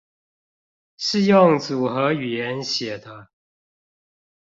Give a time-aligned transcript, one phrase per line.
[0.97, 3.27] 是用組合語言寫的